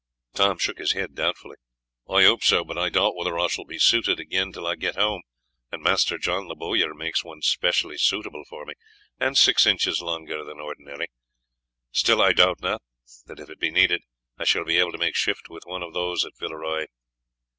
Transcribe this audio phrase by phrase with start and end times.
[0.33, 1.57] Tom shook his head doubtfully.
[2.09, 4.95] "I hope so, but I doubt whether I shall be suited again till I get
[4.95, 5.21] home,
[5.71, 8.73] and Master John the bowyer makes one specially suitable for me,
[9.19, 11.05] and six inches longer than ordinary.
[11.91, 12.81] Still, I doubt not
[13.27, 14.01] that, if it be needed,
[14.39, 16.87] I shall be able to make shift with one of those at Villeroy."